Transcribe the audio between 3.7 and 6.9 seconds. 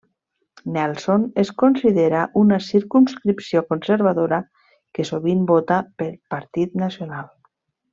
conservadora i que sovint vota pel Partit